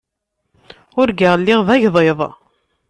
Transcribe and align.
Urgaɣ 0.99 1.33
lliɣ 1.39 1.59
d 1.67 1.69
agḍiḍ. 1.75 2.19